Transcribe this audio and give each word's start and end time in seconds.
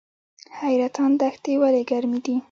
حیرتان 0.59 1.11
دښتې 1.21 1.53
ولې 1.61 1.81
ګرمې 1.89 2.19
دي؟ 2.25 2.35